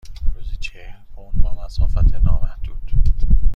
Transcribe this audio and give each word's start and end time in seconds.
روزی 0.35 0.55
چهل 0.57 0.99
پوند 1.15 1.41
با 1.41 1.65
مسافت 1.65 2.13
نامحدود. 2.13 2.91